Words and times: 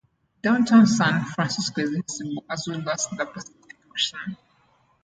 Downtown 0.41 0.87
San 0.87 1.23
Francisco 1.25 1.79
is 1.81 1.91
visible, 1.91 2.43
as 2.49 2.67
well 2.67 2.89
as 2.89 3.05
the 3.15 3.23
Pacific 3.23 3.77
Ocean. 3.91 4.35